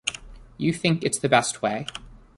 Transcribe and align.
You 0.57 0.73
think 0.73 1.03
it's 1.03 1.19
the 1.19 1.29
best 1.29 1.61
way 1.61 1.85